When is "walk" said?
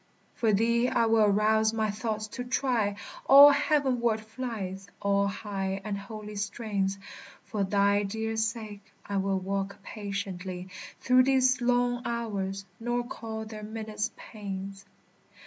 9.37-9.77